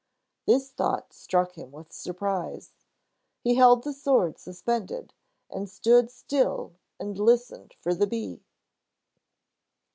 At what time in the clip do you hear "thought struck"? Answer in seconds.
0.71-1.51